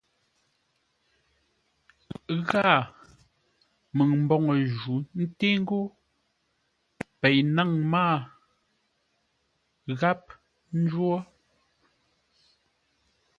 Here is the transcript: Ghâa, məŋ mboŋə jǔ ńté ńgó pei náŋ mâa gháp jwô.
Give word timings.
Ghâa, 2.47 2.75
məŋ 3.95 4.09
mboŋə 4.23 4.53
jǔ 4.79 4.93
ńté 5.23 5.47
ńgó 5.61 5.79
pei 7.19 7.39
náŋ 7.55 7.69
mâa 7.91 8.13
gháp 9.99 10.21
jwô. 10.89 11.15